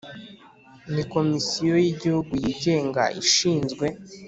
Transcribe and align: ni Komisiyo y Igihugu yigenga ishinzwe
ni 0.93 1.03
Komisiyo 1.13 1.73
y 1.83 1.87
Igihugu 1.93 2.31
yigenga 2.43 3.03
ishinzwe 3.21 3.85